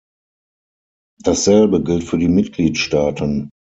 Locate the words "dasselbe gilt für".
1.23-2.17